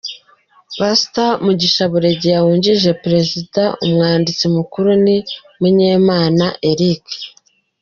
Past 0.77 1.13
Mugisha 1.45 1.83
Buregeya 1.91 2.45
wungirije 2.45 2.91
Perezida, 3.03 3.61
Umwanditsi 3.85 4.45
Mukuru 4.55 4.89
ni 5.03 5.17
Munyemana 5.59 6.47
Eric. 6.71 7.05